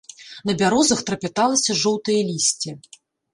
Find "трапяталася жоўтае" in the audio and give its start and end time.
1.09-2.17